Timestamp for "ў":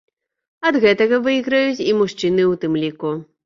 2.51-2.65